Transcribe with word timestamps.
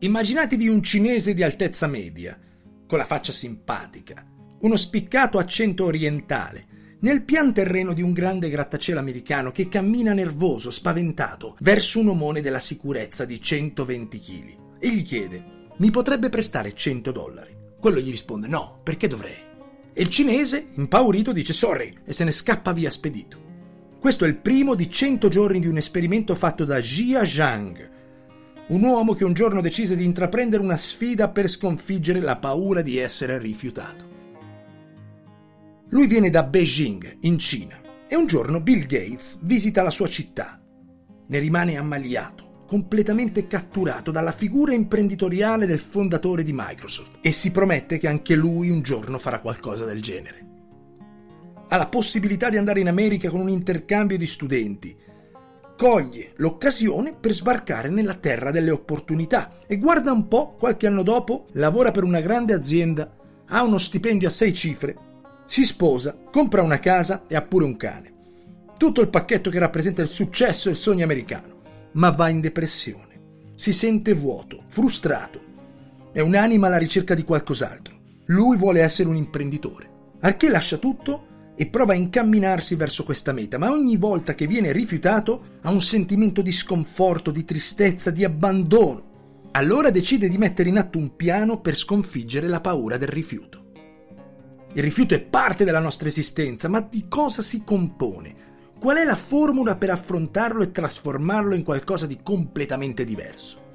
Immaginatevi 0.00 0.68
un 0.68 0.80
cinese 0.80 1.34
di 1.34 1.42
altezza 1.42 1.88
media, 1.88 2.38
con 2.86 2.98
la 2.98 3.04
faccia 3.04 3.32
simpatica, 3.32 4.24
uno 4.60 4.76
spiccato 4.76 5.38
accento 5.38 5.86
orientale, 5.86 6.66
nel 7.00 7.24
pian 7.24 7.52
terreno 7.52 7.92
di 7.94 8.02
un 8.02 8.12
grande 8.12 8.48
grattacielo 8.48 9.00
americano 9.00 9.50
che 9.50 9.66
cammina 9.66 10.12
nervoso, 10.12 10.70
spaventato, 10.70 11.56
verso 11.60 11.98
un 11.98 12.10
omone 12.10 12.40
della 12.40 12.60
sicurezza 12.60 13.24
di 13.24 13.40
120 13.40 14.20
kg 14.20 14.56
e 14.78 14.88
gli 14.90 15.02
chiede: 15.02 15.44
Mi 15.78 15.90
potrebbe 15.90 16.28
prestare 16.28 16.74
100 16.74 17.10
dollari? 17.10 17.56
Quello 17.80 17.98
gli 17.98 18.10
risponde: 18.10 18.46
No, 18.46 18.78
perché 18.84 19.08
dovrei? 19.08 19.46
E 19.92 20.00
il 20.00 20.10
cinese, 20.10 20.68
impaurito, 20.74 21.32
dice 21.32 21.52
sorry 21.52 21.92
e 22.04 22.12
se 22.12 22.22
ne 22.22 22.30
scappa 22.30 22.72
via 22.72 22.92
spedito. 22.92 23.46
Questo 23.98 24.24
è 24.24 24.28
il 24.28 24.36
primo 24.36 24.76
di 24.76 24.88
100 24.88 25.26
giorni 25.26 25.58
di 25.58 25.66
un 25.66 25.76
esperimento 25.76 26.36
fatto 26.36 26.64
da 26.64 26.80
Jia 26.80 27.24
Zhang, 27.24 27.96
un 28.68 28.82
uomo 28.82 29.14
che 29.14 29.24
un 29.24 29.32
giorno 29.32 29.60
decise 29.60 29.96
di 29.96 30.04
intraprendere 30.04 30.62
una 30.62 30.76
sfida 30.76 31.30
per 31.30 31.48
sconfiggere 31.48 32.20
la 32.20 32.36
paura 32.36 32.82
di 32.82 32.98
essere 32.98 33.38
rifiutato. 33.38 34.06
Lui 35.90 36.06
viene 36.06 36.28
da 36.28 36.42
Beijing, 36.42 37.18
in 37.22 37.38
Cina, 37.38 37.80
e 38.06 38.14
un 38.14 38.26
giorno 38.26 38.60
Bill 38.60 38.86
Gates 38.86 39.38
visita 39.42 39.82
la 39.82 39.90
sua 39.90 40.06
città. 40.06 40.60
Ne 41.26 41.38
rimane 41.38 41.78
ammaliato, 41.78 42.64
completamente 42.66 43.46
catturato 43.46 44.10
dalla 44.10 44.32
figura 44.32 44.74
imprenditoriale 44.74 45.64
del 45.64 45.80
fondatore 45.80 46.42
di 46.42 46.52
Microsoft 46.54 47.20
e 47.22 47.32
si 47.32 47.50
promette 47.50 47.96
che 47.96 48.08
anche 48.08 48.34
lui 48.34 48.68
un 48.68 48.82
giorno 48.82 49.18
farà 49.18 49.40
qualcosa 49.40 49.86
del 49.86 50.02
genere. 50.02 50.46
Ha 51.68 51.76
la 51.78 51.88
possibilità 51.88 52.50
di 52.50 52.58
andare 52.58 52.80
in 52.80 52.88
America 52.88 53.30
con 53.30 53.40
un 53.40 53.48
intercambio 53.48 54.18
di 54.18 54.26
studenti. 54.26 54.94
Coglie 55.78 56.32
l'occasione 56.36 57.14
per 57.14 57.32
sbarcare 57.32 57.88
nella 57.88 58.14
terra 58.14 58.50
delle 58.50 58.72
opportunità 58.72 59.60
e 59.66 59.78
guarda 59.78 60.12
un 60.12 60.28
po', 60.28 60.56
qualche 60.58 60.86
anno 60.86 61.02
dopo, 61.02 61.46
lavora 61.52 61.92
per 61.92 62.02
una 62.02 62.20
grande 62.20 62.52
azienda, 62.52 63.14
ha 63.46 63.62
uno 63.62 63.78
stipendio 63.78 64.28
a 64.28 64.32
sei 64.32 64.52
cifre 64.52 65.06
si 65.48 65.64
sposa, 65.64 66.14
compra 66.30 66.60
una 66.60 66.78
casa 66.78 67.24
e 67.26 67.34
ha 67.34 67.40
pure 67.40 67.64
un 67.64 67.78
cane. 67.78 68.12
Tutto 68.76 69.00
il 69.00 69.08
pacchetto 69.08 69.48
che 69.48 69.58
rappresenta 69.58 70.02
il 70.02 70.08
successo 70.08 70.68
e 70.68 70.72
il 70.72 70.76
sogno 70.76 71.04
americano, 71.04 71.62
ma 71.92 72.10
va 72.10 72.28
in 72.28 72.42
depressione. 72.42 73.52
Si 73.54 73.72
sente 73.72 74.12
vuoto, 74.12 74.64
frustrato. 74.66 75.40
È 76.12 76.20
un'anima 76.20 76.66
alla 76.66 76.76
ricerca 76.76 77.14
di 77.14 77.22
qualcos'altro. 77.24 77.98
Lui 78.26 78.58
vuole 78.58 78.82
essere 78.82 79.08
un 79.08 79.16
imprenditore. 79.16 79.88
Arché 80.20 80.50
lascia 80.50 80.76
tutto 80.76 81.27
e 81.60 81.66
prova 81.66 81.92
a 81.92 81.96
incamminarsi 81.96 82.76
verso 82.76 83.02
questa 83.02 83.32
meta, 83.32 83.58
ma 83.58 83.72
ogni 83.72 83.96
volta 83.96 84.36
che 84.36 84.46
viene 84.46 84.70
rifiutato 84.70 85.56
ha 85.62 85.72
un 85.72 85.82
sentimento 85.82 86.40
di 86.40 86.52
sconforto, 86.52 87.32
di 87.32 87.44
tristezza, 87.44 88.12
di 88.12 88.22
abbandono. 88.22 89.48
Allora 89.50 89.90
decide 89.90 90.28
di 90.28 90.38
mettere 90.38 90.68
in 90.68 90.78
atto 90.78 90.98
un 90.98 91.16
piano 91.16 91.60
per 91.60 91.74
sconfiggere 91.76 92.46
la 92.46 92.60
paura 92.60 92.96
del 92.96 93.08
rifiuto. 93.08 93.72
Il 94.74 94.84
rifiuto 94.84 95.14
è 95.14 95.20
parte 95.20 95.64
della 95.64 95.80
nostra 95.80 96.06
esistenza, 96.06 96.68
ma 96.68 96.80
di 96.80 97.06
cosa 97.08 97.42
si 97.42 97.64
compone? 97.64 98.36
Qual 98.78 98.96
è 98.96 99.02
la 99.02 99.16
formula 99.16 99.74
per 99.74 99.90
affrontarlo 99.90 100.62
e 100.62 100.70
trasformarlo 100.70 101.56
in 101.56 101.64
qualcosa 101.64 102.06
di 102.06 102.20
completamente 102.22 103.04
diverso? 103.04 103.66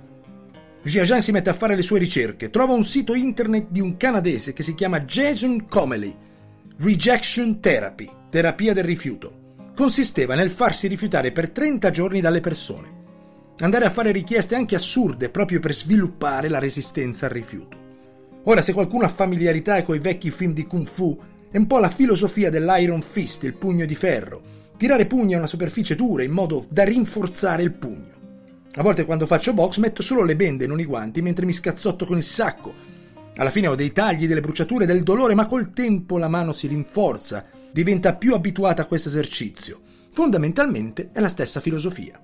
Jiajian 0.84 1.22
si 1.22 1.34
mette 1.34 1.50
a 1.50 1.54
fare 1.54 1.76
le 1.76 1.82
sue 1.82 2.00
ricerche, 2.00 2.50
trova 2.50 2.72
un 2.72 2.86
sito 2.86 3.14
internet 3.14 3.68
di 3.70 3.82
un 3.82 3.98
canadese 3.98 4.54
che 4.54 4.64
si 4.64 4.74
chiama 4.74 5.02
Jason 5.02 5.66
Comely, 5.68 6.32
Rejection 6.76 7.60
Therapy, 7.60 8.10
terapia 8.32 8.74
del 8.74 8.84
rifiuto. 8.84 9.56
Consisteva 9.76 10.34
nel 10.34 10.50
farsi 10.50 10.88
rifiutare 10.88 11.32
per 11.32 11.52
30 11.52 11.92
giorni 11.92 12.20
dalle 12.20 12.42
persone. 12.42 13.02
Andare 13.60 13.86
a 13.86 13.92
fare 13.92 14.12
richieste 14.12 14.56
anche 14.56 14.74
assurde 14.74 15.30
proprio 15.30 15.60
per 15.60 15.76
sviluppare 15.76 16.50
la 16.50 16.58
resistenza 16.58 17.28
al 17.28 17.32
rifiuto. 17.32 17.78
Ora, 18.46 18.64
se 18.64 18.74
qualcuno 18.74 19.06
ha 19.06 19.10
familiarità 19.10 19.84
con 19.84 19.96
i 19.96 20.00
vecchi 20.00 20.32
film 20.32 20.52
di 20.52 20.66
Kung 20.66 20.88
Fu, 20.88 21.18
è 21.52 21.58
un 21.58 21.68
po' 21.68 21.78
la 21.78 21.90
filosofia 21.90 22.50
dell'Iron 22.50 23.04
Fist, 23.04 23.44
il 23.44 23.54
pugno 23.54 23.86
di 23.86 23.96
ferro. 23.96 24.42
Tirare 24.76 25.06
pugni 25.06 25.36
a 25.36 25.38
una 25.38 25.48
superficie 25.48 25.96
dura 25.96 26.24
in 26.24 26.32
modo 26.32 26.66
da 26.70 26.84
rinforzare 26.84 27.62
il 27.62 27.72
pugno. 27.72 28.12
A 28.74 28.82
volte 28.82 29.06
quando 29.06 29.28
faccio 29.28 29.54
box 29.54 29.78
metto 29.78 30.02
solo 30.02 30.24
le 30.24 30.36
bende, 30.36 30.66
non 30.66 30.80
i 30.80 30.86
guanti, 30.86 31.22
mentre 31.22 31.46
mi 31.46 31.54
scazzotto 31.54 32.06
con 32.06 32.18
il 32.18 32.24
sacco. 32.24 32.74
Alla 33.36 33.52
fine 33.52 33.68
ho 33.68 33.76
dei 33.76 33.92
tagli, 33.92 34.28
delle 34.28 34.42
bruciature, 34.42 34.86
del 34.86 35.04
dolore, 35.04 35.36
ma 35.36 35.48
col 35.48 35.74
tempo 35.74 36.18
la 36.18 36.28
mano 36.28 36.54
si 36.54 36.68
rinforza, 36.68 37.46
diventa 37.72 38.16
più 38.16 38.34
abituata 38.34 38.84
a 38.84 38.86
questo 38.86 39.10
esercizio. 39.10 39.82
Fondamentalmente 40.12 41.10
è 41.12 41.20
la 41.20 41.30
stessa 41.30 41.60
filosofia. 41.60 42.22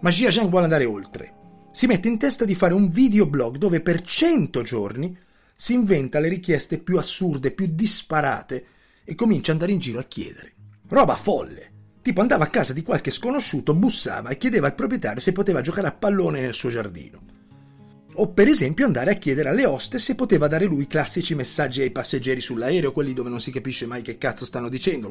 Ma 0.00 0.10
Jia 0.10 0.30
Zhang 0.30 0.48
vuole 0.48 0.64
andare 0.64 0.84
oltre 0.84 1.36
si 1.76 1.86
mette 1.86 2.08
in 2.08 2.16
testa 2.16 2.46
di 2.46 2.54
fare 2.54 2.72
un 2.72 2.88
videoblog 2.88 3.58
dove 3.58 3.82
per 3.82 4.00
100 4.00 4.62
giorni 4.62 5.14
si 5.54 5.74
inventa 5.74 6.20
le 6.20 6.28
richieste 6.28 6.78
più 6.78 6.96
assurde, 6.96 7.50
più 7.50 7.66
disparate 7.70 8.64
e 9.04 9.14
comincia 9.14 9.52
ad 9.52 9.58
andare 9.58 9.72
in 9.72 9.78
giro 9.78 9.98
a 9.98 10.04
chiedere. 10.04 10.54
Roba 10.88 11.16
folle. 11.16 11.72
Tipo 12.00 12.22
andava 12.22 12.44
a 12.44 12.48
casa 12.48 12.72
di 12.72 12.82
qualche 12.82 13.10
sconosciuto, 13.10 13.74
bussava 13.74 14.30
e 14.30 14.38
chiedeva 14.38 14.68
al 14.68 14.74
proprietario 14.74 15.20
se 15.20 15.32
poteva 15.32 15.60
giocare 15.60 15.88
a 15.88 15.92
pallone 15.92 16.40
nel 16.40 16.54
suo 16.54 16.70
giardino. 16.70 17.35
O 18.18 18.28
per 18.28 18.48
esempio 18.48 18.86
andare 18.86 19.10
a 19.10 19.16
chiedere 19.16 19.48
alle 19.48 19.66
hoste 19.66 19.98
se 19.98 20.14
poteva 20.14 20.48
dare 20.48 20.64
lui 20.64 20.86
classici 20.86 21.34
messaggi 21.34 21.82
ai 21.82 21.90
passeggeri 21.90 22.40
sull'aereo, 22.40 22.92
quelli 22.92 23.12
dove 23.12 23.28
non 23.28 23.40
si 23.40 23.50
capisce 23.50 23.86
mai 23.86 24.02
che 24.02 24.18
cazzo 24.18 24.44
stanno 24.44 24.68
dicendo. 24.68 25.10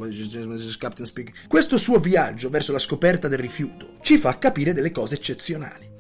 Questo 1.48 1.78
suo 1.78 2.00
viaggio 2.00 2.50
verso 2.50 2.72
la 2.72 2.80
scoperta 2.80 3.28
del 3.28 3.40
rifiuto 3.40 3.98
ci 4.02 4.18
fa 4.18 4.38
capire 4.38 4.74
delle 4.74 4.92
cose 4.92 5.16
eccezionali 5.16 5.94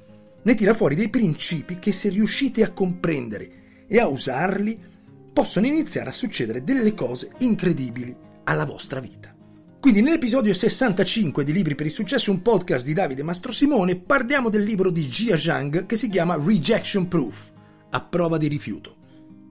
ne 0.45 0.53
tira 0.53 0.75
fuori 0.75 0.93
dei 0.93 1.09
principi 1.09 1.79
che 1.79 1.91
se 1.91 2.09
riuscite 2.09 2.63
a 2.63 2.71
comprendere 2.71 3.85
e 3.87 3.99
a 3.99 4.07
usarli, 4.07 4.79
possono 5.33 5.66
iniziare 5.66 6.09
a 6.09 6.13
succedere 6.13 6.63
delle 6.63 6.93
cose 6.93 7.29
incredibili 7.39 8.16
alla 8.43 8.63
vostra 8.63 8.99
vita. 8.99 9.34
Quindi 9.85 10.01
nell'episodio 10.01 10.51
65 10.51 11.44
di 11.44 11.53
Libri 11.53 11.75
per 11.75 11.85
il 11.85 11.91
Successo, 11.91 12.31
un 12.31 12.41
podcast 12.41 12.84
di 12.88 12.94
Davide 12.94 13.22
Mastro 13.22 13.51
Simone, 13.51 13.97
parliamo 13.97 14.50
del 14.50 14.63
libro 14.63 14.90
di 14.90 15.06
Jia 15.06 15.38
Zhang 15.38 15.85
che 15.85 15.96
si 15.96 16.09
chiama 16.09 16.40
Rejection 16.44 17.07
Proof, 17.07 17.51
a 17.91 18.01
prova 18.01 18.40
di 18.40 18.47
rifiuto. 18.47 18.96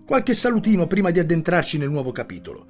Qualche 0.04 0.34
salutino 0.34 0.88
prima 0.88 1.12
di 1.12 1.20
addentrarci 1.20 1.78
nel 1.78 1.88
nuovo 1.88 2.10
capitolo. 2.10 2.66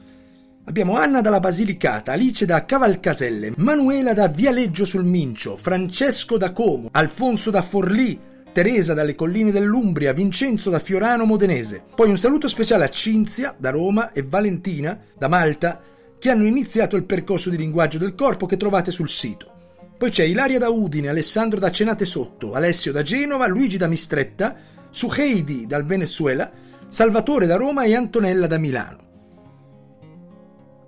Abbiamo 0.67 0.99
Anna 0.99 1.23
dalla 1.23 1.41
Basilicata, 1.41 2.13
Alice 2.13 2.45
da 2.45 2.67
Cavalcaselle, 2.67 3.55
Manuela 3.57 4.13
da 4.13 4.29
Vialeggio 4.29 4.85
sul 4.85 5.05
Mincio, 5.05 5.57
Francesco 5.57 6.37
da 6.37 6.53
Como, 6.53 6.89
Alfonso 6.93 7.51
da 7.51 7.63
Forlì, 7.63 8.21
Teresa 8.53 8.93
dalle 8.93 9.15
colline 9.15 9.51
dell'Umbria, 9.51 10.13
Vincenzo 10.13 10.69
da 10.69 10.81
Fiorano 10.81 11.25
Modenese. 11.25 11.83
Poi 11.95 12.11
un 12.11 12.19
saluto 12.19 12.47
speciale 12.47 12.85
a 12.85 12.91
Cinzia 12.91 13.55
da 13.57 13.71
Roma 13.71 14.13
e 14.13 14.23
Valentina 14.23 15.01
da 15.17 15.29
Malta 15.29 15.81
che 16.25 16.31
hanno 16.31 16.47
iniziato 16.47 16.97
il 16.97 17.05
percorso 17.05 17.51
di 17.51 17.59
linguaggio 17.59 17.99
del 17.99 18.15
corpo 18.15 18.47
che 18.47 18.57
trovate 18.57 18.91
sul 18.91 19.11
sito. 19.11 19.93
Poi 19.99 20.09
c'è 20.09 20.25
Ilaria 20.25 20.59
da 20.59 20.71
Udine, 20.71 21.09
Alessandro 21.09 21.61
da 21.61 21.71
Cenate 21.71 22.07
Sotto, 22.07 22.55
Alessio 22.55 22.93
da 22.93 23.03
Genova, 23.03 23.47
Luigi 23.47 23.77
da 23.77 23.89
Mistretta, 23.89 24.57
Suheidi 24.89 25.67
dal 25.67 25.84
Venezuela, 25.84 26.51
Salvatore 26.89 27.45
da 27.45 27.57
Roma 27.57 27.84
e 27.84 27.95
Antonella 27.95 28.47
da 28.47 28.57
Milano. 28.57 28.99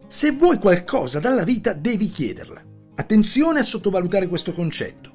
Se 0.09 0.31
vuoi 0.31 0.57
qualcosa 0.57 1.19
dalla 1.19 1.45
vita 1.45 1.75
devi 1.75 2.09
chiederla. 2.09 2.65
Attenzione 2.95 3.59
a 3.59 3.63
sottovalutare 3.63 4.29
questo 4.29 4.53
concetto. 4.55 5.11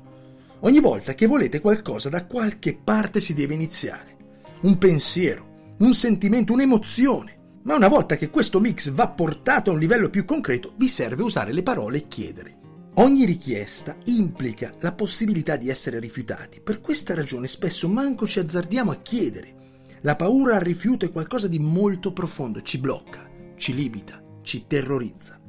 Ogni 0.59 0.81
volta 0.81 1.15
che 1.15 1.25
volete 1.25 1.59
qualcosa 1.61 2.09
da 2.09 2.27
qualche 2.27 2.77
parte 2.77 3.19
si 3.19 3.33
deve 3.33 3.55
iniziare. 3.55 4.17
Un 4.61 4.77
pensiero, 4.77 5.73
un 5.79 5.95
sentimento, 5.95 6.53
un'emozione. 6.53 7.39
Ma 7.63 7.75
una 7.75 7.87
volta 7.87 8.15
che 8.15 8.29
questo 8.29 8.59
mix 8.59 8.89
va 8.91 9.07
portato 9.09 9.69
a 9.69 9.73
un 9.73 9.79
livello 9.79 10.09
più 10.09 10.25
concreto, 10.25 10.73
vi 10.77 10.87
serve 10.87 11.23
usare 11.23 11.53
le 11.53 11.63
parole 11.63 11.97
e 11.97 12.07
chiedere. 12.07 12.57
Ogni 12.95 13.25
richiesta 13.25 13.95
implica 14.05 14.73
la 14.79 14.91
possibilità 14.91 15.55
di 15.55 15.69
essere 15.69 15.99
rifiutati. 15.99 16.59
Per 16.61 16.81
questa 16.81 17.13
ragione 17.13 17.47
spesso 17.47 17.87
manco 17.87 18.27
ci 18.27 18.39
azzardiamo 18.39 18.91
a 18.91 19.01
chiedere. 19.01 19.55
La 20.01 20.15
paura 20.15 20.55
al 20.55 20.61
rifiuto 20.61 21.05
è 21.05 21.11
qualcosa 21.11 21.47
di 21.47 21.59
molto 21.59 22.11
profondo, 22.11 22.61
ci 22.61 22.79
blocca, 22.79 23.29
ci 23.55 23.73
limita 23.73 24.21
ci 24.41 24.65
terrorizza. 24.67 25.39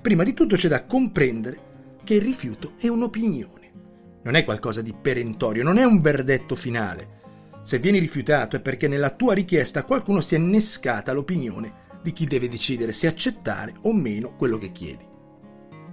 Prima 0.00 0.22
di 0.22 0.34
tutto 0.34 0.56
c'è 0.56 0.68
da 0.68 0.84
comprendere 0.84 1.98
che 2.04 2.14
il 2.14 2.22
rifiuto 2.22 2.74
è 2.78 2.88
un'opinione. 2.88 3.72
Non 4.22 4.34
è 4.34 4.44
qualcosa 4.44 4.82
di 4.82 4.94
perentorio, 4.94 5.62
non 5.62 5.78
è 5.78 5.84
un 5.84 6.00
verdetto 6.00 6.54
finale. 6.54 7.14
Se 7.66 7.80
vieni 7.80 7.98
rifiutato 7.98 8.54
è 8.54 8.60
perché 8.60 8.86
nella 8.86 9.10
tua 9.10 9.34
richiesta 9.34 9.82
qualcuno 9.82 10.20
si 10.20 10.36
è 10.36 10.38
innescata 10.38 11.12
l'opinione 11.12 11.98
di 12.00 12.12
chi 12.12 12.24
deve 12.24 12.48
decidere 12.48 12.92
se 12.92 13.08
accettare 13.08 13.74
o 13.82 13.92
meno 13.92 14.36
quello 14.36 14.56
che 14.56 14.70
chiedi. 14.70 15.04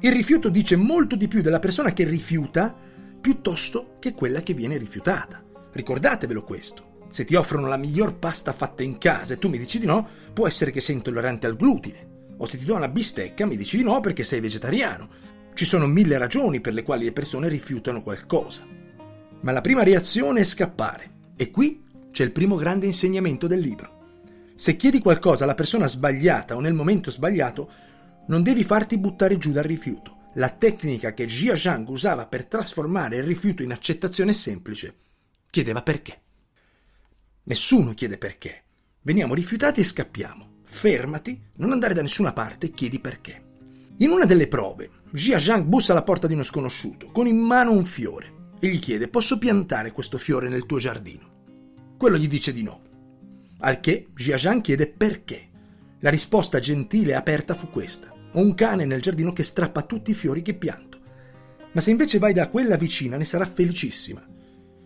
Il 0.01 0.11
rifiuto 0.11 0.49
dice 0.49 0.75
molto 0.75 1.15
di 1.15 1.27
più 1.27 1.41
della 1.41 1.57
persona 1.57 1.91
che 1.91 2.03
rifiuta 2.03 2.77
piuttosto 3.19 3.95
che 3.97 4.13
quella 4.13 4.43
che 4.43 4.53
viene 4.53 4.77
rifiutata. 4.77 5.43
Ricordatevelo 5.71 6.43
questo. 6.43 7.07
Se 7.09 7.23
ti 7.25 7.33
offrono 7.33 7.65
la 7.65 7.77
miglior 7.77 8.19
pasta 8.19 8.53
fatta 8.53 8.83
in 8.83 8.99
casa 8.99 9.33
e 9.33 9.39
tu 9.39 9.49
mi 9.49 9.57
dici 9.57 9.79
di 9.79 9.87
no, 9.87 10.07
può 10.31 10.45
essere 10.45 10.69
che 10.69 10.79
sei 10.79 10.93
intollerante 10.93 11.47
al 11.47 11.55
glutine 11.55 12.35
o 12.37 12.45
se 12.45 12.59
ti 12.59 12.65
do 12.65 12.75
una 12.75 12.87
bistecca 12.87 13.47
mi 13.47 13.57
dici 13.57 13.77
di 13.77 13.83
no 13.83 13.99
perché 13.99 14.23
sei 14.23 14.41
vegetariano. 14.41 15.09
Ci 15.55 15.65
sono 15.65 15.87
mille 15.87 16.19
ragioni 16.19 16.61
per 16.61 16.73
le 16.73 16.83
quali 16.83 17.05
le 17.05 17.13
persone 17.13 17.47
rifiutano 17.47 18.03
qualcosa. 18.03 18.63
Ma 19.41 19.51
la 19.51 19.61
prima 19.61 19.81
reazione 19.81 20.41
è 20.41 20.43
scappare. 20.43 21.12
E 21.35 21.51
qui 21.51 21.83
c'è 22.11 22.23
il 22.23 22.31
primo 22.31 22.55
grande 22.55 22.85
insegnamento 22.85 23.47
del 23.47 23.59
libro. 23.59 24.01
Se 24.55 24.75
chiedi 24.75 24.99
qualcosa 24.99 25.43
alla 25.43 25.55
persona 25.55 25.87
sbagliata 25.87 26.55
o 26.55 26.59
nel 26.59 26.73
momento 26.73 27.09
sbagliato, 27.09 27.71
non 28.27 28.43
devi 28.43 28.63
farti 28.63 28.99
buttare 28.99 29.37
giù 29.37 29.51
dal 29.51 29.63
rifiuto. 29.63 30.29
La 30.35 30.49
tecnica 30.49 31.13
che 31.13 31.25
Jia 31.25 31.55
Zhang 31.55 31.87
usava 31.89 32.27
per 32.27 32.45
trasformare 32.45 33.17
il 33.17 33.23
rifiuto 33.23 33.63
in 33.63 33.71
accettazione 33.71 34.33
semplice. 34.33 34.95
Chiedeva 35.49 35.81
perché. 35.81 36.21
Nessuno 37.43 37.93
chiede 37.93 38.17
perché. 38.17 38.63
Veniamo 39.01 39.33
rifiutati 39.33 39.81
e 39.81 39.83
scappiamo. 39.83 40.61
Fermati, 40.63 41.39
non 41.57 41.71
andare 41.71 41.93
da 41.93 42.01
nessuna 42.01 42.31
parte 42.31 42.67
e 42.67 42.71
chiedi 42.71 42.99
perché. 42.99 43.43
In 43.97 44.09
una 44.09 44.25
delle 44.25 44.47
prove, 44.47 44.89
Jia 45.11 45.39
Zhang 45.39 45.65
bussa 45.65 45.91
alla 45.91 46.03
porta 46.03 46.25
di 46.25 46.33
uno 46.33 46.43
sconosciuto, 46.43 47.11
con 47.11 47.27
in 47.27 47.37
mano 47.37 47.71
un 47.71 47.85
fiore, 47.85 48.42
e 48.63 48.69
gli 48.69 48.79
chiede: 48.79 49.09
Posso 49.09 49.37
piantare 49.37 49.91
questo 49.91 50.17
fiore 50.17 50.47
nel 50.47 50.65
tuo 50.65 50.79
giardino? 50.79 51.31
Quello 51.97 52.17
gli 52.17 52.29
dice 52.29 52.53
di 52.53 52.63
no. 52.63 52.81
Al 53.59 53.81
che 53.81 54.07
Jia 54.15 54.37
Zhang 54.37 54.61
chiede 54.61 54.87
perché. 54.87 55.49
La 55.99 56.09
risposta 56.09 56.59
gentile 56.59 57.11
e 57.11 57.15
aperta 57.15 57.55
fu 57.55 57.69
questa: 57.69 58.09
Ho 58.31 58.39
un 58.39 58.53
cane 58.53 58.85
nel 58.85 59.01
giardino 59.01 59.33
che 59.33 59.43
strappa 59.43 59.81
tutti 59.81 60.11
i 60.11 60.15
fiori 60.15 60.41
che 60.41 60.53
pianto. 60.53 60.97
Ma 61.73 61.81
se 61.81 61.91
invece 61.91 62.19
vai 62.19 62.31
da 62.31 62.47
quella 62.47 62.77
vicina 62.77 63.17
ne 63.17 63.25
sarà 63.25 63.45
felicissima. 63.45 64.25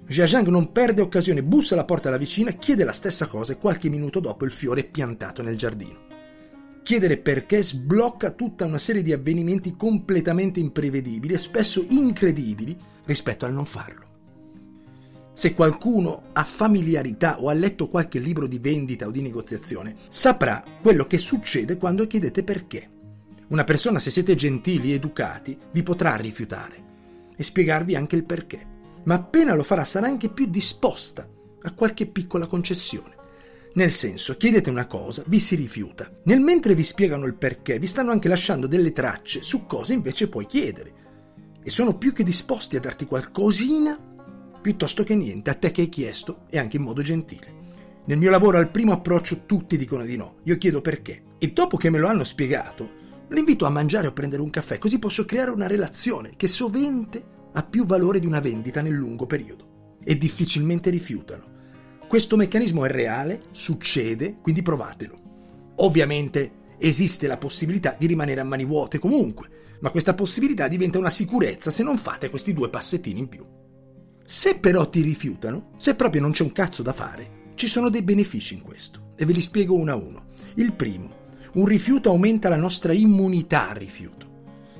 Jia 0.07 0.25
Zhang 0.25 0.47
non 0.47 0.71
perde 0.71 1.03
occasione, 1.03 1.44
bussa 1.44 1.75
alla 1.75 1.85
porta 1.85 2.06
della 2.09 2.18
vicina, 2.18 2.53
chiede 2.53 2.83
la 2.83 2.94
stessa 2.94 3.27
cosa 3.27 3.53
e 3.53 3.57
qualche 3.57 3.89
minuto 3.89 4.19
dopo 4.19 4.44
il 4.44 4.51
fiore 4.51 4.81
è 4.81 4.89
piantato 4.89 5.44
nel 5.44 5.56
giardino. 5.56 6.06
Chiedere 6.87 7.17
perché 7.17 7.61
sblocca 7.61 8.31
tutta 8.31 8.63
una 8.63 8.77
serie 8.77 9.01
di 9.01 9.11
avvenimenti 9.11 9.75
completamente 9.75 10.61
imprevedibili 10.61 11.33
e 11.33 11.37
spesso 11.37 11.85
incredibili 11.89 12.77
rispetto 13.03 13.43
al 13.43 13.51
non 13.51 13.65
farlo. 13.65 14.05
Se 15.33 15.53
qualcuno 15.53 16.29
ha 16.31 16.45
familiarità 16.45 17.41
o 17.41 17.49
ha 17.49 17.53
letto 17.53 17.89
qualche 17.89 18.19
libro 18.19 18.47
di 18.47 18.57
vendita 18.57 19.05
o 19.05 19.11
di 19.11 19.21
negoziazione, 19.21 19.97
saprà 20.07 20.63
quello 20.81 21.05
che 21.07 21.17
succede 21.17 21.75
quando 21.75 22.07
chiedete 22.07 22.45
perché. 22.45 22.89
Una 23.49 23.65
persona, 23.65 23.99
se 23.99 24.09
siete 24.09 24.35
gentili 24.35 24.91
e 24.91 24.95
educati, 24.95 25.59
vi 25.69 25.83
potrà 25.83 26.15
rifiutare 26.15 26.83
e 27.35 27.43
spiegarvi 27.43 27.97
anche 27.97 28.15
il 28.15 28.23
perché. 28.23 28.65
Ma 29.03 29.15
appena 29.15 29.55
lo 29.55 29.63
farà 29.63 29.83
sarà 29.83 30.07
anche 30.07 30.29
più 30.29 30.45
disposta 30.45 31.27
a 31.63 31.73
qualche 31.73 32.05
piccola 32.05 32.47
concessione. 32.47 33.16
Nel 33.73 33.91
senso, 33.91 34.37
chiedete 34.37 34.69
una 34.69 34.87
cosa, 34.87 35.23
vi 35.27 35.39
si 35.39 35.55
rifiuta. 35.55 36.09
Nel 36.23 36.39
mentre 36.39 36.73
vi 36.73 36.83
spiegano 36.83 37.25
il 37.25 37.35
perché, 37.35 37.77
vi 37.79 37.85
stanno 37.85 38.11
anche 38.11 38.27
lasciando 38.27 38.65
delle 38.65 38.91
tracce 38.91 39.41
su 39.43 39.65
cosa 39.65 39.93
invece 39.93 40.29
puoi 40.29 40.45
chiedere. 40.45 40.93
E 41.61 41.69
sono 41.69 41.97
più 41.97 42.13
che 42.13 42.23
disposti 42.23 42.75
a 42.75 42.79
darti 42.79 43.05
qualcosina 43.05 43.99
piuttosto 44.61 45.03
che 45.03 45.15
niente 45.15 45.49
a 45.49 45.53
te 45.53 45.71
che 45.71 45.81
hai 45.81 45.89
chiesto 45.89 46.45
e 46.49 46.57
anche 46.57 46.77
in 46.77 46.83
modo 46.83 47.01
gentile. 47.01 47.55
Nel 48.05 48.17
mio 48.17 48.31
lavoro 48.31 48.57
al 48.57 48.71
primo 48.71 48.93
approccio 48.93 49.45
tutti 49.45 49.77
dicono 49.77 50.05
di 50.05 50.15
no, 50.15 50.37
io 50.43 50.57
chiedo 50.57 50.81
perché. 50.81 51.23
E 51.37 51.51
dopo 51.51 51.77
che 51.77 51.89
me 51.89 51.99
lo 51.99 52.07
hanno 52.07 52.23
spiegato, 52.23 52.89
l'invito 53.29 53.65
a 53.65 53.69
mangiare 53.69 54.07
o 54.07 54.13
prendere 54.13 54.41
un 54.41 54.49
caffè, 54.49 54.77
così 54.79 54.97
posso 54.97 55.25
creare 55.25 55.51
una 55.51 55.67
relazione 55.67 56.31
che 56.35 56.47
sovente 56.47 57.23
ha 57.53 57.63
più 57.63 57.85
valore 57.85 58.19
di 58.19 58.25
una 58.25 58.39
vendita 58.39 58.81
nel 58.81 58.93
lungo 58.93 59.25
periodo. 59.25 59.97
E 60.03 60.17
difficilmente 60.17 60.89
rifiutano 60.89 61.55
questo 62.07 62.38
meccanismo 62.38 62.86
è 62.86 62.89
reale, 62.89 63.44
succede, 63.51 64.38
quindi 64.42 64.62
provatelo. 64.62 65.15
Ovviamente 65.80 66.75
esiste 66.80 67.27
la 67.27 67.38
possibilità 67.38 67.98
di 68.00 68.07
rimanere 68.07 68.39
a 68.39 68.45
mani 68.45 68.63
vuote 68.63 68.98
comunque, 68.98 69.50
ma 69.81 69.89
questa 69.89 70.13
possibilità 70.13 70.69
diventa 70.69 70.98
una 70.98 71.09
sicurezza 71.09 71.69
se 71.69 71.83
non 71.83 71.98
fate 71.98 72.30
questi 72.30 72.54
due 72.54 72.69
passettini 72.69 73.19
in 73.19 73.27
più. 73.27 73.45
Se 74.24 74.57
però 74.57 74.89
ti 74.89 75.01
rifiutano, 75.01 75.71
se 75.75 75.95
proprio 75.95 76.21
non 76.21 76.31
c'è 76.31 76.44
un 76.44 76.54
cazzo 76.54 76.81
da 76.81 76.94
fare, 76.94 77.51
ci 77.56 77.68
sono 77.68 77.89
dei 77.89 78.04
benefici 78.04 78.54
in 78.54 78.62
questo 78.62 79.12
e 79.18 79.25
ve 79.25 79.33
li 79.33 79.42
spiego 79.42 79.75
uno 79.75 79.92
a 79.92 79.95
uno. 79.95 80.27
Il 80.56 80.74
primo, 80.74 81.25
un 81.56 81.65
rifiuto 81.65 82.09
aumenta 82.09 82.48
la 82.48 82.56
nostra 82.56 82.94
immunità 82.94 83.69
al 83.69 83.75
rifiuto. 83.75 84.25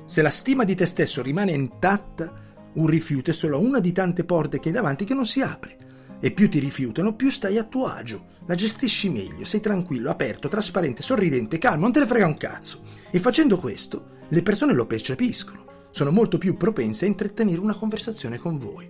Se 0.06 0.22
la 0.22 0.30
stima 0.30 0.64
di 0.64 0.74
te 0.74 0.86
stesso 0.86 1.20
rimane 1.20 1.52
intatta, 1.52 2.32
un 2.72 2.86
rifiuto 2.86 3.30
è 3.30 3.34
solo 3.34 3.60
una 3.60 3.80
di 3.80 3.92
tante 3.92 4.24
porte 4.24 4.60
che 4.60 4.68
hai 4.68 4.74
davanti 4.74 5.04
che 5.04 5.12
non 5.12 5.26
si 5.26 5.42
apre 5.42 5.87
e 6.20 6.30
più 6.30 6.48
ti 6.48 6.58
rifiutano, 6.58 7.14
più 7.14 7.30
stai 7.30 7.58
a 7.58 7.64
tuo 7.64 7.86
agio. 7.86 8.36
La 8.46 8.54
gestisci 8.54 9.08
meglio, 9.08 9.44
sei 9.44 9.60
tranquillo, 9.60 10.10
aperto, 10.10 10.48
trasparente, 10.48 11.02
sorridente, 11.02 11.58
calmo, 11.58 11.82
non 11.82 11.92
te 11.92 12.00
ne 12.00 12.06
frega 12.06 12.26
un 12.26 12.36
cazzo. 12.36 12.80
E 13.10 13.20
facendo 13.20 13.56
questo, 13.56 14.16
le 14.28 14.42
persone 14.42 14.72
lo 14.72 14.86
percepiscono. 14.86 15.66
Sono 15.90 16.10
molto 16.10 16.38
più 16.38 16.56
propense 16.56 17.04
a 17.04 17.08
intrattenere 17.08 17.60
una 17.60 17.74
conversazione 17.74 18.38
con 18.38 18.58
voi. 18.58 18.88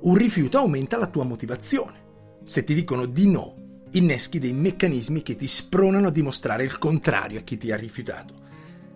Un 0.00 0.14
rifiuto 0.14 0.58
aumenta 0.58 0.96
la 0.96 1.06
tua 1.08 1.24
motivazione. 1.24 2.06
Se 2.44 2.64
ti 2.64 2.74
dicono 2.74 3.06
di 3.06 3.28
no, 3.28 3.54
inneschi 3.92 4.38
dei 4.38 4.52
meccanismi 4.52 5.22
che 5.22 5.36
ti 5.36 5.46
spronano 5.46 6.08
a 6.08 6.12
dimostrare 6.12 6.64
il 6.64 6.78
contrario 6.78 7.40
a 7.40 7.42
chi 7.42 7.56
ti 7.56 7.72
ha 7.72 7.76
rifiutato. 7.76 8.46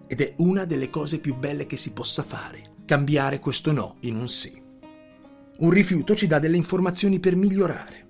Ed 0.06 0.20
è 0.20 0.34
una 0.38 0.64
delle 0.64 0.90
cose 0.90 1.18
più 1.18 1.34
belle 1.34 1.66
che 1.66 1.76
si 1.76 1.92
possa 1.92 2.22
fare, 2.22 2.74
cambiare 2.84 3.40
questo 3.40 3.72
no 3.72 3.96
in 4.00 4.16
un 4.16 4.28
sì. 4.28 4.61
Un 5.58 5.70
rifiuto 5.70 6.14
ci 6.14 6.26
dà 6.26 6.38
delle 6.38 6.56
informazioni 6.56 7.20
per 7.20 7.36
migliorare. 7.36 8.08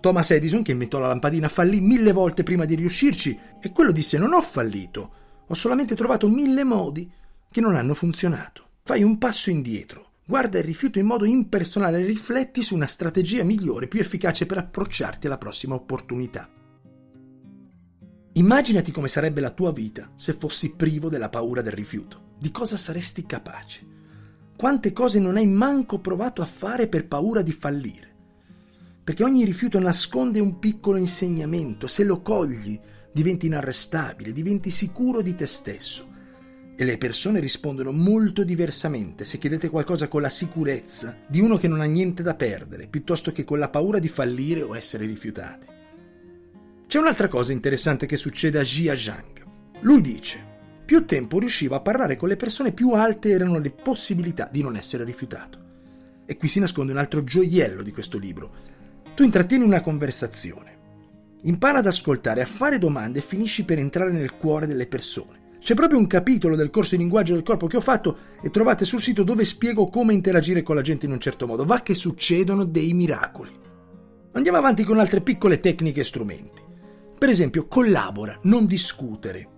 Thomas 0.00 0.30
Edison, 0.32 0.62
che 0.62 0.72
inventò 0.72 0.98
la 0.98 1.06
lampadina, 1.06 1.48
fallì 1.48 1.80
mille 1.80 2.12
volte 2.12 2.42
prima 2.42 2.66
di 2.66 2.74
riuscirci 2.74 3.38
e 3.60 3.72
quello 3.72 3.90
disse 3.90 4.18
non 4.18 4.34
ho 4.34 4.42
fallito, 4.42 5.12
ho 5.46 5.54
solamente 5.54 5.94
trovato 5.94 6.28
mille 6.28 6.62
modi 6.62 7.10
che 7.50 7.60
non 7.60 7.74
hanno 7.74 7.94
funzionato. 7.94 8.68
Fai 8.82 9.02
un 9.02 9.16
passo 9.16 9.48
indietro, 9.48 10.10
guarda 10.26 10.58
il 10.58 10.64
rifiuto 10.64 10.98
in 10.98 11.06
modo 11.06 11.24
impersonale 11.24 12.00
e 12.00 12.04
rifletti 12.04 12.62
su 12.62 12.74
una 12.74 12.86
strategia 12.86 13.44
migliore, 13.44 13.88
più 13.88 14.00
efficace 14.00 14.44
per 14.44 14.58
approcciarti 14.58 15.26
alla 15.26 15.38
prossima 15.38 15.74
opportunità. 15.74 16.50
Immaginati 18.34 18.90
come 18.90 19.08
sarebbe 19.08 19.40
la 19.40 19.50
tua 19.50 19.72
vita 19.72 20.12
se 20.16 20.34
fossi 20.34 20.74
privo 20.74 21.08
della 21.08 21.28
paura 21.30 21.62
del 21.62 21.72
rifiuto. 21.72 22.34
Di 22.38 22.50
cosa 22.50 22.76
saresti 22.76 23.24
capace? 23.24 23.93
Quante 24.56 24.92
cose 24.92 25.18
non 25.18 25.36
hai 25.36 25.46
manco 25.46 25.98
provato 25.98 26.40
a 26.40 26.46
fare 26.46 26.86
per 26.86 27.08
paura 27.08 27.42
di 27.42 27.52
fallire? 27.52 28.12
Perché 29.02 29.24
ogni 29.24 29.44
rifiuto 29.44 29.80
nasconde 29.80 30.38
un 30.38 30.58
piccolo 30.60 30.96
insegnamento, 30.96 31.88
se 31.88 32.04
lo 32.04 32.22
cogli 32.22 32.78
diventi 33.12 33.46
inarrestabile, 33.46 34.32
diventi 34.32 34.70
sicuro 34.70 35.22
di 35.22 35.34
te 35.34 35.46
stesso. 35.46 36.08
E 36.76 36.84
le 36.84 36.98
persone 36.98 37.40
rispondono 37.40 37.92
molto 37.92 38.44
diversamente 38.44 39.24
se 39.24 39.38
chiedete 39.38 39.68
qualcosa 39.68 40.08
con 40.08 40.22
la 40.22 40.28
sicurezza 40.28 41.18
di 41.28 41.40
uno 41.40 41.56
che 41.56 41.68
non 41.68 41.80
ha 41.80 41.84
niente 41.84 42.22
da 42.22 42.34
perdere, 42.34 42.86
piuttosto 42.86 43.32
che 43.32 43.44
con 43.44 43.58
la 43.58 43.68
paura 43.68 43.98
di 43.98 44.08
fallire 44.08 44.62
o 44.62 44.76
essere 44.76 45.04
rifiutati. 45.04 45.66
C'è 46.86 46.98
un'altra 46.98 47.28
cosa 47.28 47.52
interessante 47.52 48.06
che 48.06 48.16
succede 48.16 48.58
a 48.58 48.62
Jia 48.62 48.96
Zhang. 48.96 49.44
Lui 49.80 50.00
dice, 50.00 50.53
più 50.94 51.06
tempo 51.06 51.40
riusciva 51.40 51.74
a 51.74 51.80
parlare 51.80 52.14
con 52.14 52.28
le 52.28 52.36
persone, 52.36 52.70
più 52.70 52.92
alte 52.92 53.30
erano 53.30 53.58
le 53.58 53.72
possibilità 53.72 54.48
di 54.48 54.62
non 54.62 54.76
essere 54.76 55.02
rifiutato. 55.02 55.58
E 56.24 56.36
qui 56.36 56.46
si 56.46 56.60
nasconde 56.60 56.92
un 56.92 56.98
altro 56.98 57.24
gioiello 57.24 57.82
di 57.82 57.90
questo 57.90 58.16
libro. 58.16 58.54
Tu 59.16 59.24
intrattieni 59.24 59.64
una 59.64 59.80
conversazione, 59.80 60.78
impara 61.42 61.78
ad 61.78 61.88
ascoltare, 61.88 62.42
a 62.42 62.46
fare 62.46 62.78
domande 62.78 63.18
e 63.18 63.22
finisci 63.22 63.64
per 63.64 63.80
entrare 63.80 64.12
nel 64.12 64.36
cuore 64.36 64.68
delle 64.68 64.86
persone. 64.86 65.56
C'è 65.58 65.74
proprio 65.74 65.98
un 65.98 66.06
capitolo 66.06 66.54
del 66.54 66.70
corso 66.70 66.94
di 66.94 67.02
linguaggio 67.02 67.34
del 67.34 67.42
corpo 67.42 67.66
che 67.66 67.78
ho 67.78 67.80
fatto 67.80 68.16
e 68.40 68.50
trovate 68.50 68.84
sul 68.84 69.02
sito 69.02 69.24
dove 69.24 69.44
spiego 69.44 69.88
come 69.88 70.12
interagire 70.12 70.62
con 70.62 70.76
la 70.76 70.82
gente 70.82 71.06
in 71.06 71.12
un 71.12 71.18
certo 71.18 71.48
modo. 71.48 71.64
Va 71.64 71.82
che 71.82 71.94
succedono 71.94 72.62
dei 72.62 72.92
miracoli. 72.92 73.50
Andiamo 74.34 74.58
avanti 74.58 74.84
con 74.84 75.00
altre 75.00 75.22
piccole 75.22 75.58
tecniche 75.58 76.02
e 76.02 76.04
strumenti. 76.04 76.62
Per 77.18 77.28
esempio, 77.28 77.66
collabora, 77.66 78.38
non 78.42 78.66
discutere. 78.66 79.53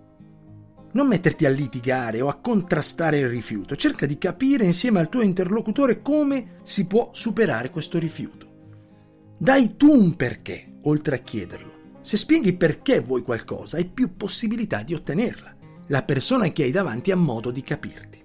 Non 0.97 1.05
metterti 1.05 1.45
a 1.45 1.51
litigare 1.51 2.21
o 2.21 2.27
a 2.27 2.39
contrastare 2.39 3.19
il 3.19 3.29
rifiuto, 3.29 3.75
cerca 3.75 4.07
di 4.07 4.17
capire 4.17 4.65
insieme 4.65 4.97
al 4.97 5.09
tuo 5.09 5.21
interlocutore 5.21 6.01
come 6.01 6.55
si 6.63 6.87
può 6.87 7.11
superare 7.13 7.69
questo 7.69 7.99
rifiuto. 7.99 9.35
Dai 9.37 9.75
tu 9.75 9.91
un 9.91 10.15
perché, 10.15 10.79
oltre 10.85 11.17
a 11.17 11.19
chiederlo. 11.19 11.99
Se 12.01 12.17
spieghi 12.17 12.53
perché 12.53 12.99
vuoi 12.99 13.21
qualcosa, 13.21 13.77
hai 13.77 13.85
più 13.85 14.15
possibilità 14.15 14.81
di 14.81 14.95
ottenerla. 14.95 15.55
La 15.89 16.01
persona 16.01 16.51
che 16.51 16.63
hai 16.63 16.71
davanti 16.71 17.11
ha 17.11 17.15
modo 17.15 17.51
di 17.51 17.61
capirti. 17.61 18.19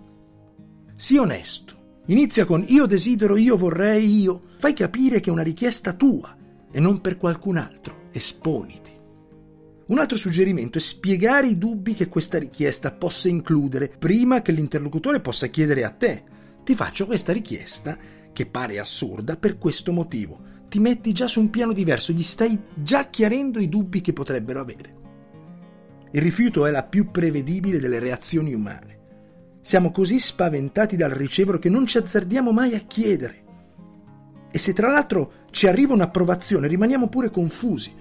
Sii 0.95 1.19
onesto. 1.19 2.00
Inizia 2.07 2.47
con 2.47 2.64
io 2.67 2.87
desidero, 2.87 3.37
io 3.37 3.59
vorrei, 3.59 4.23
io. 4.23 4.45
Fai 4.57 4.73
capire 4.73 5.21
che 5.21 5.29
è 5.29 5.33
una 5.33 5.43
richiesta 5.43 5.93
tua 5.93 6.35
e 6.73 6.81
non 6.81 7.02
per 7.02 7.19
qualcun 7.19 7.59
altro. 7.59 8.09
Esponiti. 8.12 8.92
Un 9.87 9.99
altro 9.99 10.17
suggerimento 10.17 10.79
è 10.79 10.81
spiegare 10.81 11.49
i 11.49 11.59
dubbi 11.59 11.95
che 11.95 12.09
questa 12.09 12.39
richiesta 12.39 12.93
possa 12.93 13.29
includere 13.29 13.93
prima 13.99 14.41
che 14.41 14.53
l'interlocutore 14.53 15.21
possa 15.21 15.49
chiedere 15.49 15.85
a 15.85 15.91
te. 15.91 16.23
Ti 16.62 16.77
faccio 16.77 17.07
questa 17.07 17.33
richiesta, 17.33 17.99
che 18.33 18.47
pare 18.47 18.79
assurda, 18.79 19.37
per 19.37 19.59
questo 19.59 19.91
motivo. 19.93 20.51
Ti 20.69 20.79
metti 20.79 21.12
già 21.12 21.27
su 21.27 21.41
un 21.41 21.51
piano 21.51 21.73
diverso, 21.73 22.12
gli 22.12 22.23
stai 22.23 22.59
già 22.75 23.11
chiarendo 23.11 23.59
i 23.59 23.69
dubbi 23.69 24.01
che 24.01 24.12
potrebbero 24.12 24.61
avere. 24.61 25.01
Il 26.12 26.23
rifiuto 26.23 26.65
è 26.67 26.71
la 26.71 26.85
più 26.85 27.11
prevedibile 27.11 27.81
delle 27.81 27.99
reazioni 27.99 28.55
umane. 28.55 29.01
Siamo 29.61 29.91
così 29.91 30.19
spaventati 30.19 30.97
dal 30.97 31.11
ricevere 31.11 31.59
che 31.59 31.69
non 31.69 31.87
ci 31.87 31.99
azzardiamo 31.99 32.53
mai 32.53 32.75
a 32.75 32.81
chiedere. 32.81 33.45
E 34.51 34.59
se 34.59 34.73
tra 34.73 34.91
l'altro 34.91 35.33
ci 35.51 35.67
arriva 35.67 35.95
un'approvazione, 35.95 36.69
rimaniamo 36.69 37.09
pure 37.09 37.31
confusi. 37.31 37.93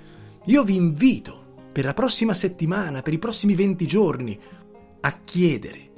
Io 0.46 0.64
vi 0.64 0.76
invito 0.76 1.41
per 1.72 1.86
la 1.86 1.94
prossima 1.94 2.34
settimana, 2.34 3.02
per 3.02 3.14
i 3.14 3.20
prossimi 3.20 3.56
20 3.56 3.88
giorni, 3.88 4.40
a 5.02 5.20
chiedere, 5.24 5.92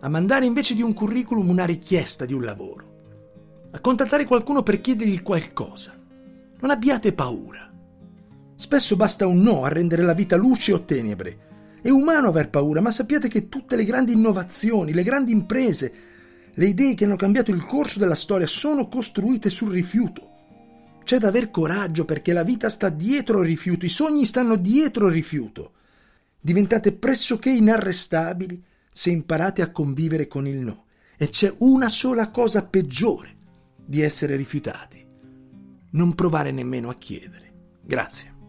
a 0.00 0.08
mandare 0.08 0.44
invece 0.44 0.74
di 0.74 0.82
un 0.82 0.92
curriculum 0.92 1.48
una 1.48 1.64
richiesta 1.64 2.24
di 2.24 2.34
un 2.34 2.42
lavoro, 2.42 3.68
a 3.70 3.80
contattare 3.80 4.24
qualcuno 4.24 4.62
per 4.62 4.80
chiedergli 4.80 5.22
qualcosa. 5.22 5.98
Non 6.60 6.70
abbiate 6.70 7.12
paura. 7.12 7.72
Spesso 8.54 8.96
basta 8.96 9.26
un 9.26 9.40
no 9.40 9.64
a 9.64 9.68
rendere 9.68 10.02
la 10.02 10.12
vita 10.12 10.36
luce 10.36 10.72
o 10.72 10.84
tenebre. 10.84 11.48
È 11.80 11.88
umano 11.88 12.28
aver 12.28 12.50
paura, 12.50 12.80
ma 12.82 12.90
sappiate 12.90 13.28
che 13.28 13.48
tutte 13.48 13.76
le 13.76 13.84
grandi 13.84 14.12
innovazioni, 14.12 14.92
le 14.92 15.02
grandi 15.02 15.32
imprese, 15.32 15.92
le 16.52 16.66
idee 16.66 16.94
che 16.94 17.04
hanno 17.04 17.16
cambiato 17.16 17.52
il 17.52 17.64
corso 17.64 17.98
della 17.98 18.14
storia 18.14 18.46
sono 18.46 18.88
costruite 18.88 19.48
sul 19.48 19.70
rifiuto. 19.70 20.29
C'è 21.04 21.18
da 21.18 21.28
aver 21.28 21.50
coraggio 21.50 22.04
perché 22.04 22.32
la 22.32 22.42
vita 22.42 22.68
sta 22.68 22.88
dietro 22.88 23.40
il 23.40 23.46
rifiuto, 23.46 23.84
i 23.84 23.88
sogni 23.88 24.24
stanno 24.24 24.56
dietro 24.56 25.06
il 25.06 25.12
rifiuto. 25.12 25.72
Diventate 26.40 26.92
pressoché 26.92 27.50
inarrestabili 27.50 28.62
se 28.92 29.10
imparate 29.10 29.62
a 29.62 29.70
convivere 29.70 30.26
con 30.26 30.46
il 30.46 30.58
no. 30.58 30.84
E 31.16 31.28
c'è 31.28 31.52
una 31.58 31.88
sola 31.88 32.30
cosa 32.30 32.64
peggiore 32.64 33.36
di 33.84 34.00
essere 34.00 34.36
rifiutati. 34.36 35.04
Non 35.90 36.14
provare 36.14 36.50
nemmeno 36.50 36.88
a 36.88 36.94
chiedere. 36.94 37.52
Grazie. 37.82 38.39